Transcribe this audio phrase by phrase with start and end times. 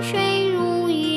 [0.00, 1.11] 水如玉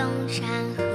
[0.00, 0.89] 东山